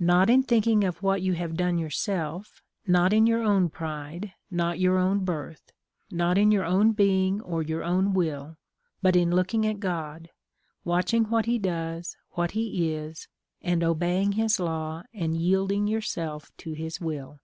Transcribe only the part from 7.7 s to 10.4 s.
own will, but in looking at God;